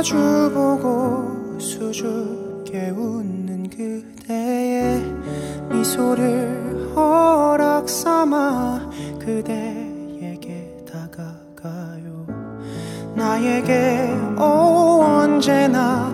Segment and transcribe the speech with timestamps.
[0.00, 5.04] 마주보고 수줍게 웃는 그대의
[5.70, 12.26] 미소를 허락 삼아 그대에게 다가가요.
[13.14, 16.08] 나에게 오 언제나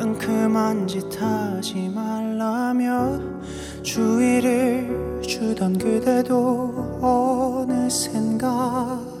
[0.00, 3.20] 은큼한 짓 하지 말라며
[3.82, 7.00] 주의를 주던 그대도
[7.68, 9.16] 어느샌가.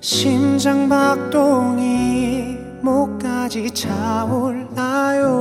[0.00, 2.33] 심장 박동이
[3.44, 5.34] 목까지 차올라요.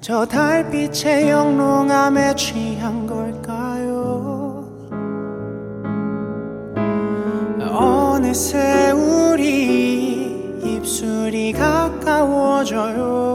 [0.00, 4.66] 저 달빛의 영롱함에 취한 걸까요?
[7.72, 13.29] 어느새 우리 입술이 가까워져요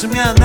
[0.00, 0.39] semeando.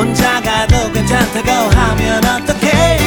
[0.00, 2.98] 혼자 가도 괜찮다고 하면 어떡해?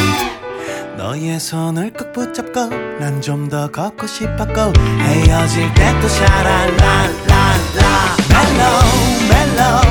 [0.96, 7.84] 너의 손을 꼭 붙잡고 난 좀 더 걷고 싶었고 헤어질 때 또 샤랄라라라.
[8.30, 8.84] mellow
[9.32, 9.82] mellow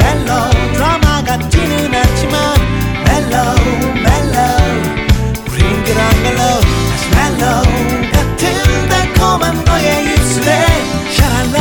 [0.00, 2.36] mellow 드라마 같지는 않지만
[3.06, 3.56] mellow
[4.04, 4.60] mellow
[5.50, 6.40] 우린 그런 걸로
[6.90, 7.64] 다시 mellow
[8.12, 10.50] 같은 달콤한 너의 입술에
[11.16, 11.59] 샤랄라.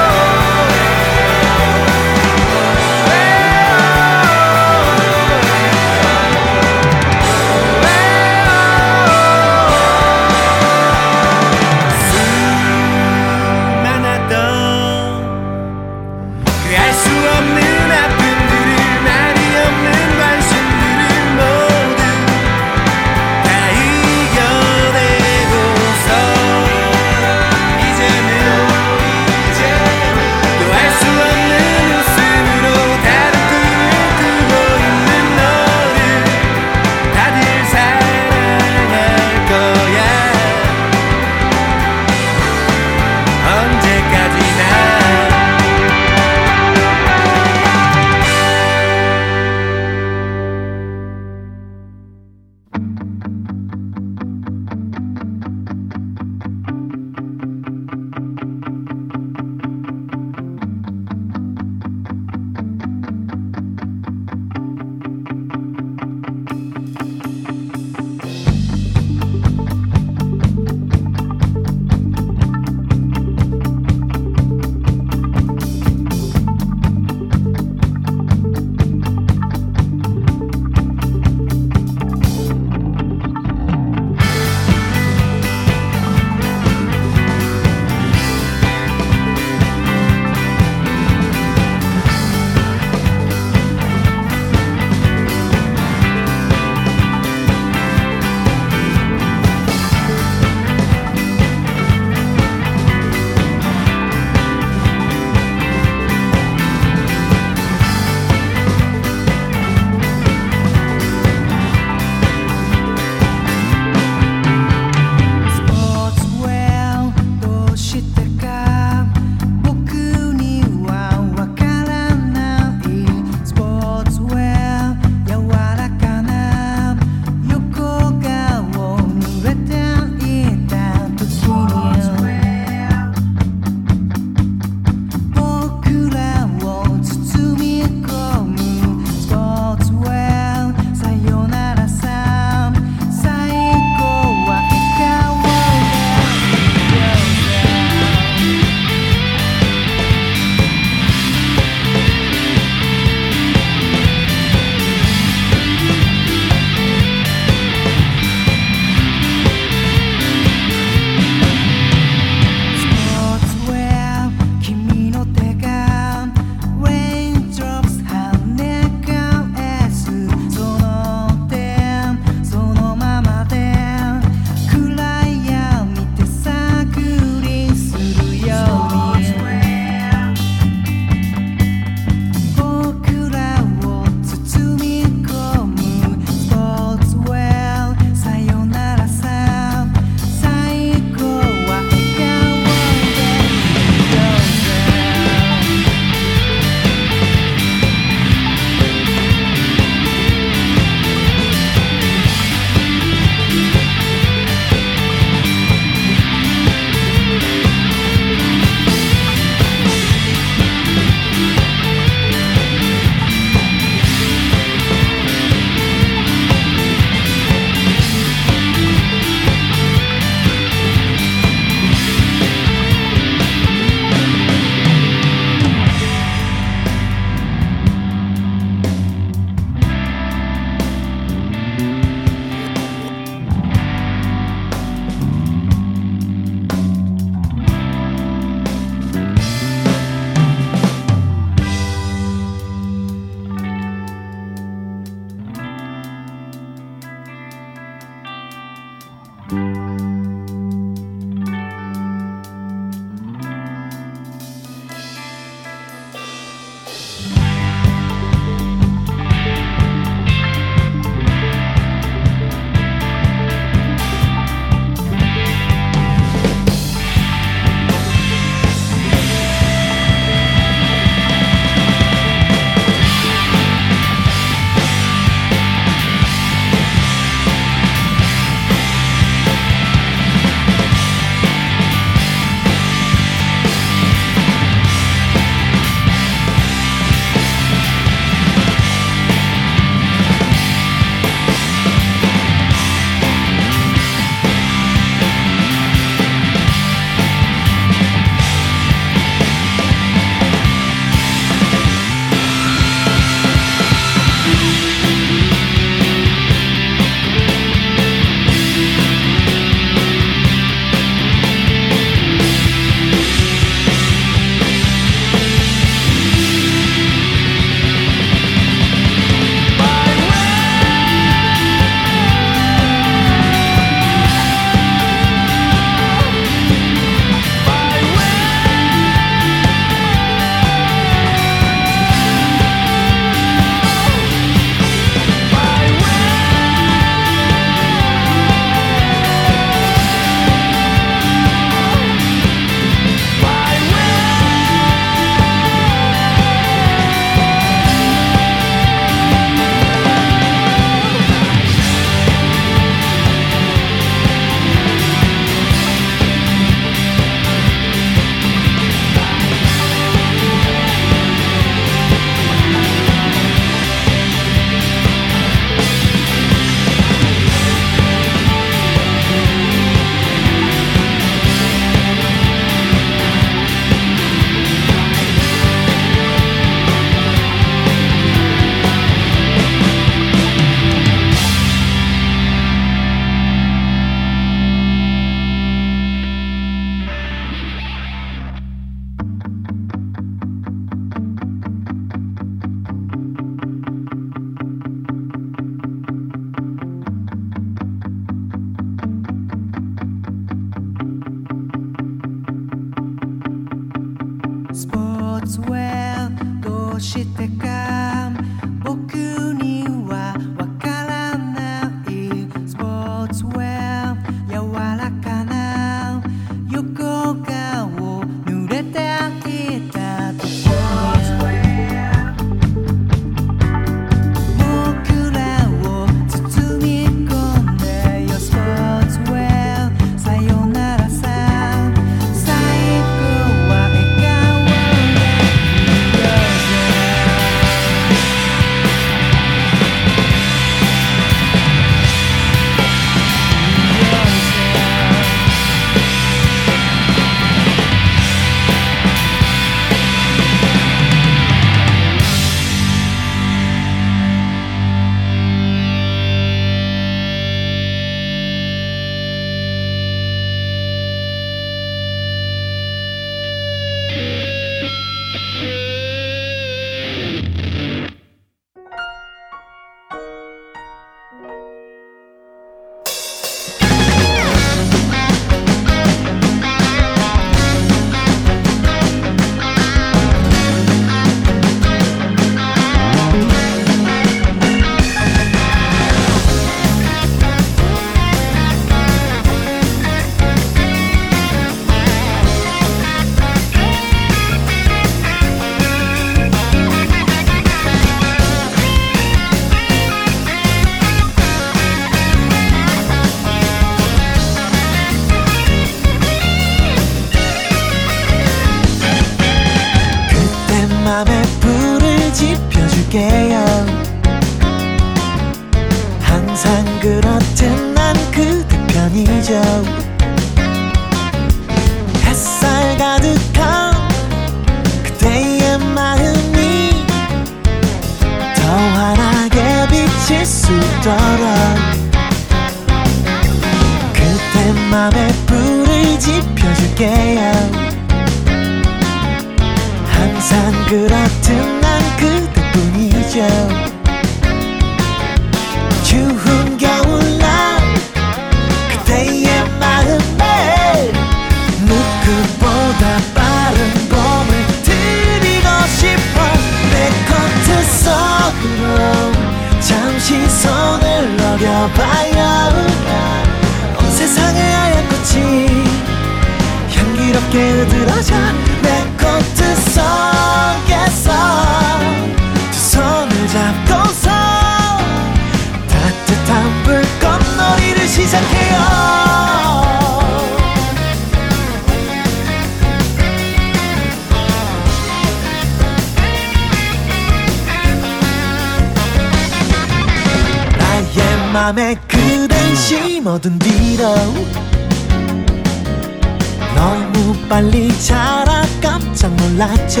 [599.58, 600.00] 올랐죠.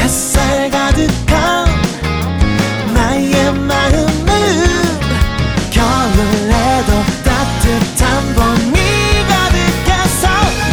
[0.00, 1.68] 햇살 가득한
[2.92, 4.26] 나의 마음은
[5.70, 6.90] 겨울에도
[7.22, 8.74] 따뜻한 봄이
[9.28, 10.28] 가득해서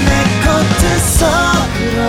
[0.07, 0.11] 내
[0.43, 1.99] 코트 속으로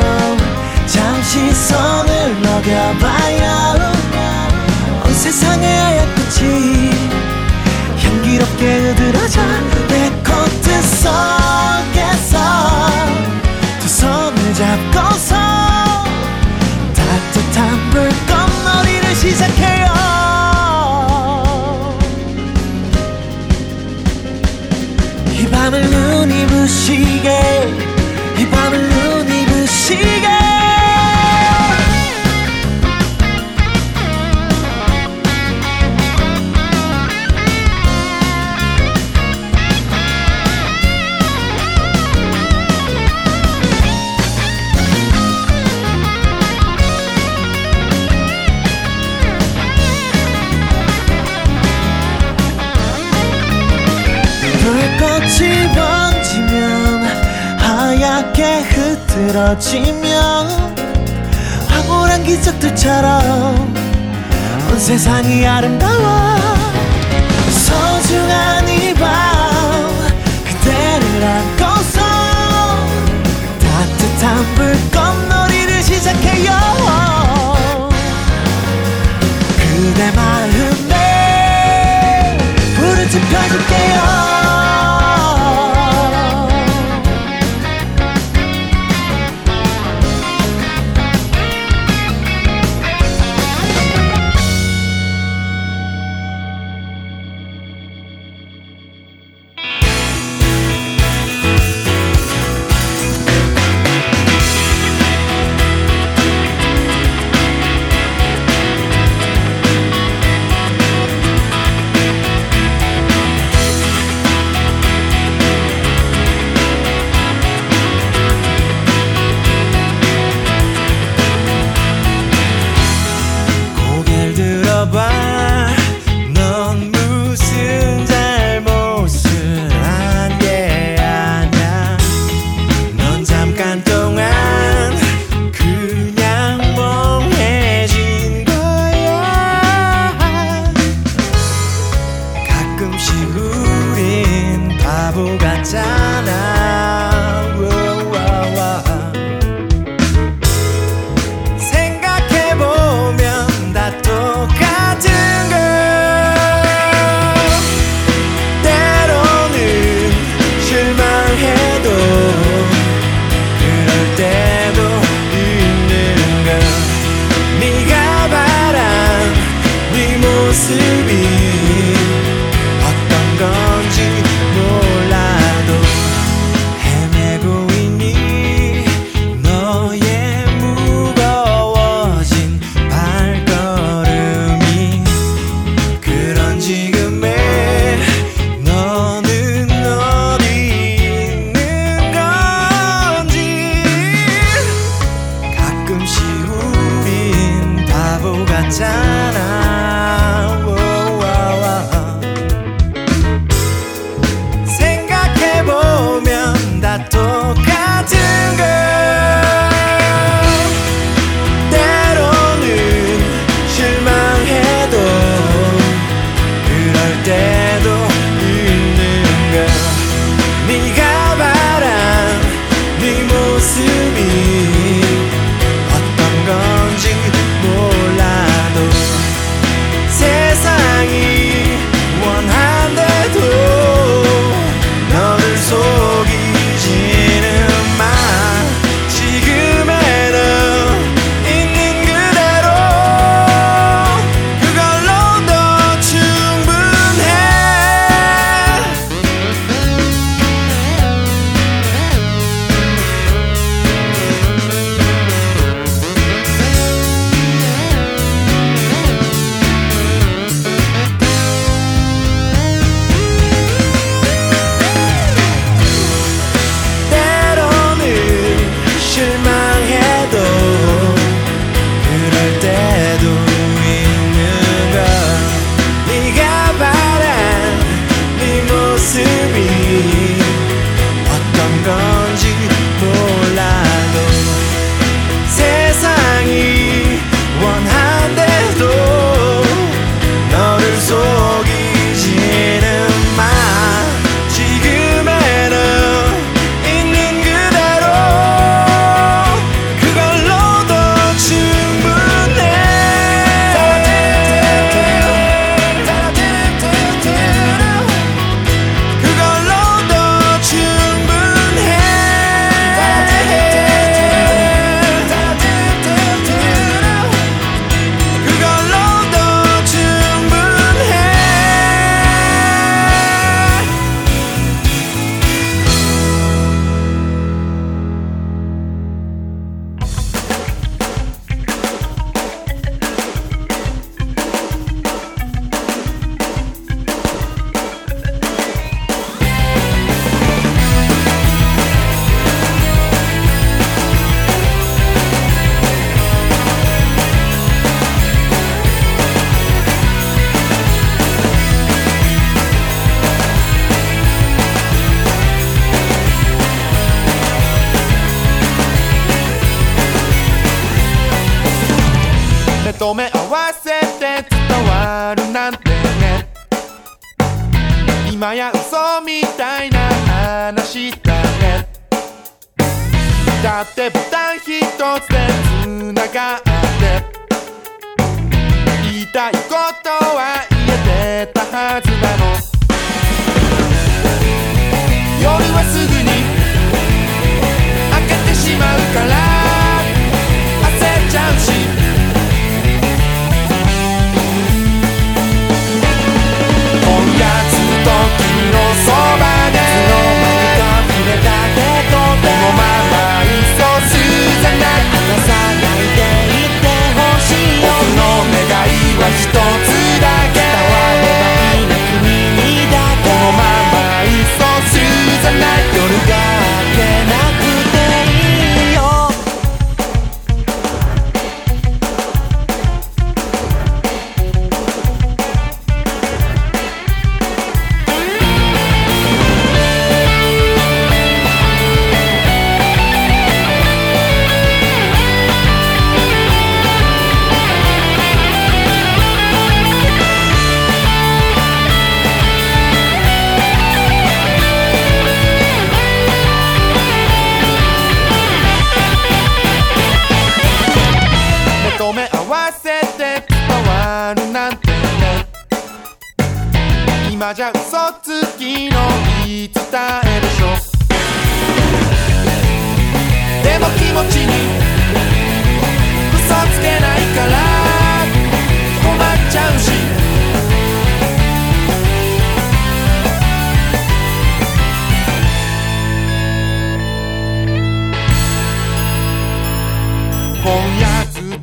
[0.86, 3.44] 잠시 손을 녹여봐요.
[5.04, 6.90] 온 세상의 하얀 꽃이
[8.02, 9.42] 향기롭게 흐드러져
[9.88, 11.99] 내 코트 속에.
[19.20, 19.84] 시작해요.
[25.30, 27.74] 이 밤을 눈이 부시게
[28.38, 30.29] 이 밤을 눈이 부시게.
[59.30, 60.48] 흐트러지면
[61.68, 63.74] 황홀한 기적들처럼
[64.70, 66.36] 온 세상이 아름다워.
[67.50, 69.08] 소중한 이 밤
[70.44, 72.00] 그대를 안고서
[73.60, 76.50] 따뜻한 불꽃놀이를 시작해요.
[79.56, 80.49] 그대 말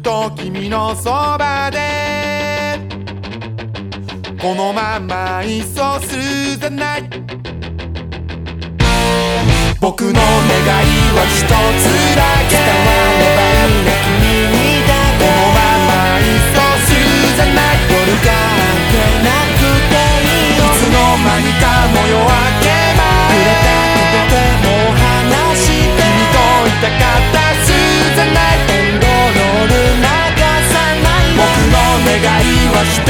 [0.08, 2.80] と君のそばで
[4.40, 6.00] このままいっそ
[6.58, 7.10] じゃない。
[9.82, 10.24] 僕の願い
[11.12, 11.50] は一つ
[12.16, 12.56] だけ。
[12.56, 12.88] 伝わ
[13.20, 13.92] ればいいね
[14.52, 14.57] 君
[32.78, 33.02] は一つ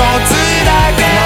[0.66, 1.17] だけ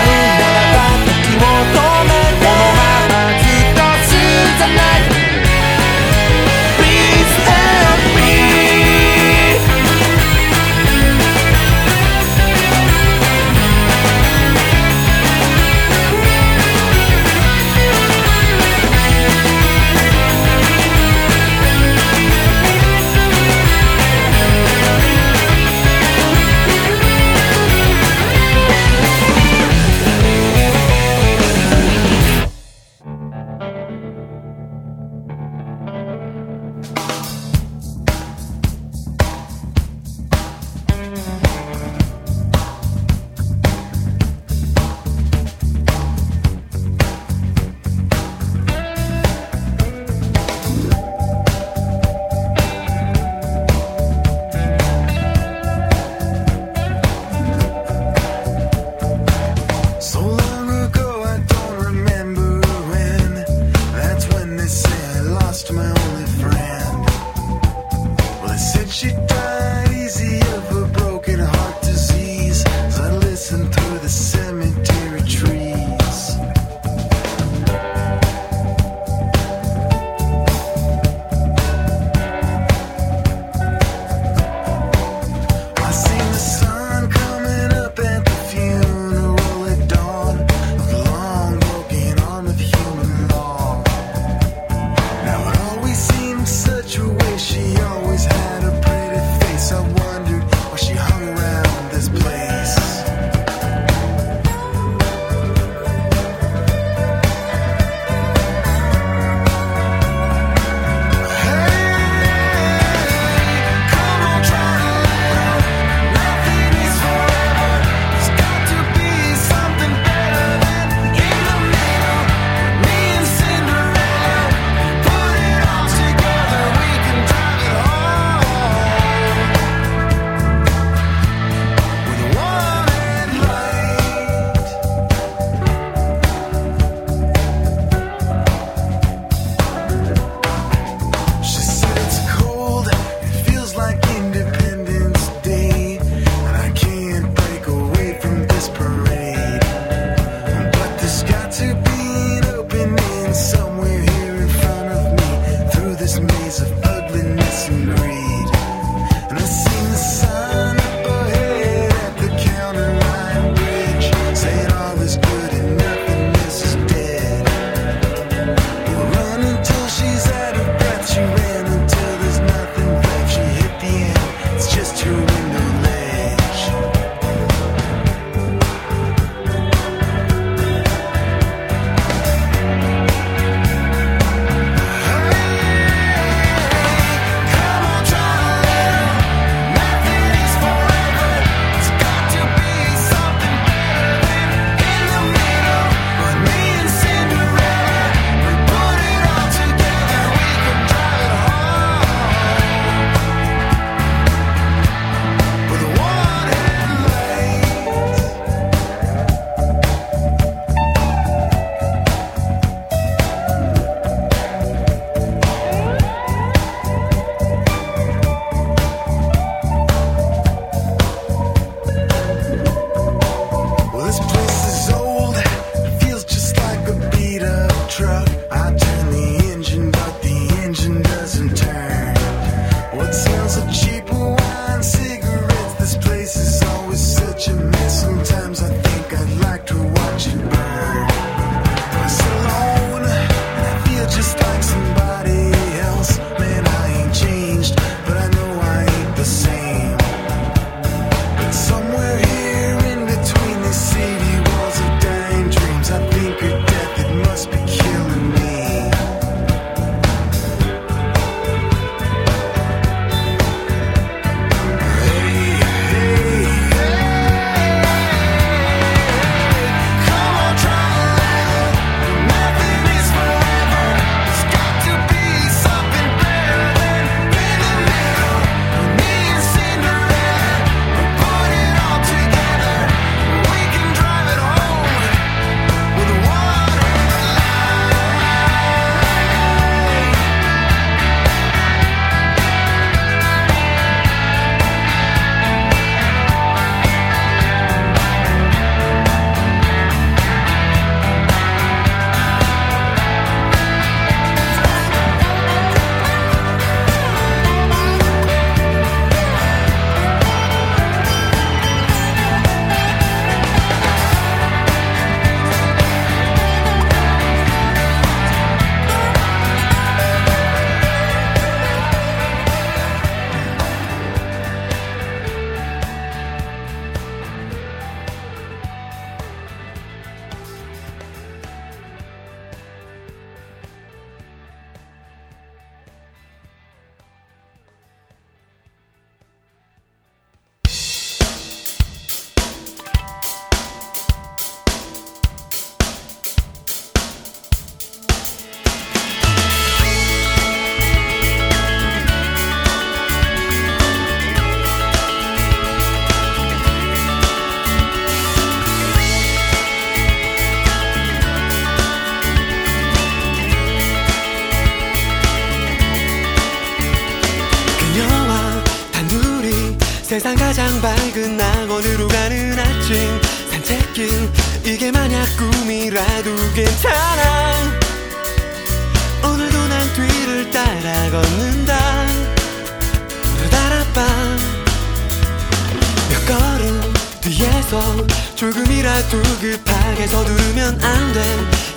[390.02, 391.22] 급하게 서두르면 안 돼.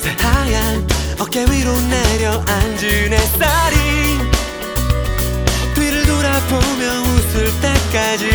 [0.00, 0.86] 새하얀
[1.18, 3.76] 어깨 위로 내려앉은 햇살이.
[5.74, 8.30] 뒤를 돌아보며 웃을 때까지.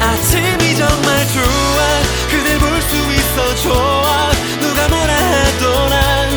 [0.00, 2.00] 아침이 정말 좋아.
[2.30, 4.30] 그댈 볼 수 있어 좋아.
[4.60, 6.28] 누가 뭐라 하더라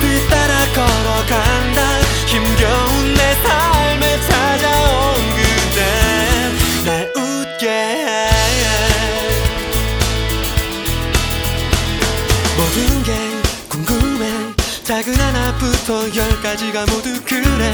[0.00, 2.00] 뒤따라 걸어간다.
[2.26, 5.13] 힘겨운 내 삶에 찾아온
[12.74, 13.14] 모든 게
[13.68, 14.52] 궁금해.
[14.82, 17.72] 작은 하나부터 열까지가 모두 그래.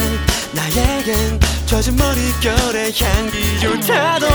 [0.52, 4.26] 나에겐 젖은 머릿결의 향기조차도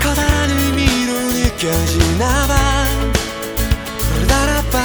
[0.00, 2.86] 커다란 의미로 느껴지나 봐.
[4.26, 4.82] 따라봐.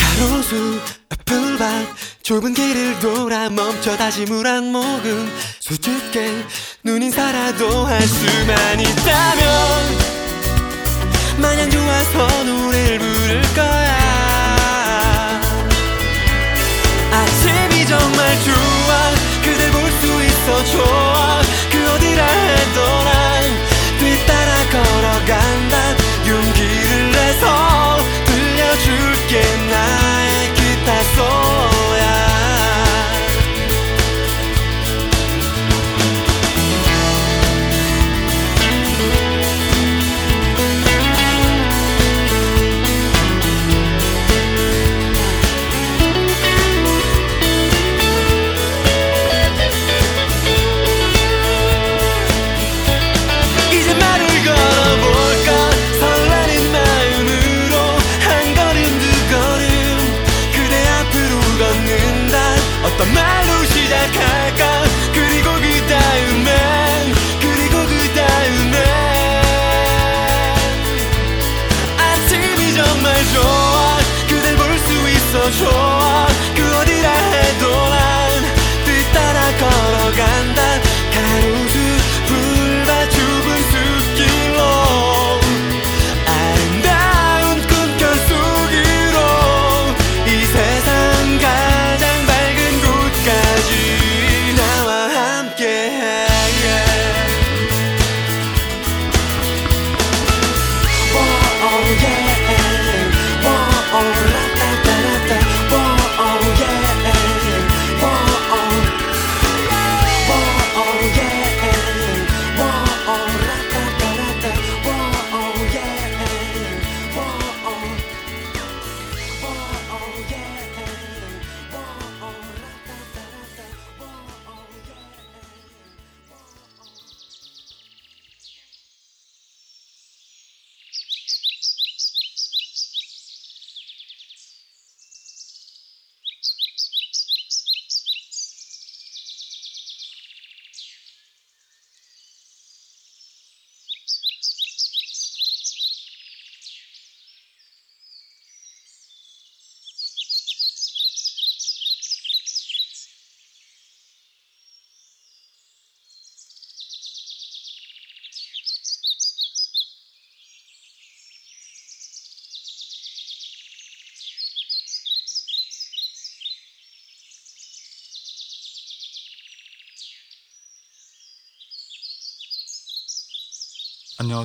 [0.00, 0.80] 가로수
[1.24, 1.86] 풀밭
[2.24, 5.30] 좁은 길을 돌아 멈춰 다시 물 한 모금.
[5.60, 6.44] 수줍게
[6.82, 10.15] 눈인사라도 할 수만 있다면
[11.38, 13.96] 마냥 좋아서 노래를 부를 거야.
[17.12, 19.10] 아침이 정말 좋아.
[19.42, 20.95] 그댈 볼 수 있어 좋아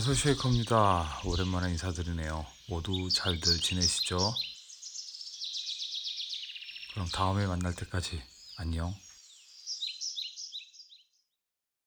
[0.04, 1.22] 안녕하세요 쉐이커입니다.
[1.26, 2.44] 오랜만에 인사드리네요.
[2.70, 4.18] 모두 잘들 지내시죠?
[6.94, 8.20] 그럼 다음에 만날 때까지
[8.58, 8.96] 안녕